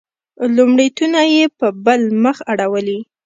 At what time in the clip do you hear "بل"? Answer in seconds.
1.85-2.01